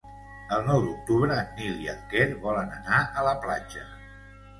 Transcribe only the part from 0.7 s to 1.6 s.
d'octubre en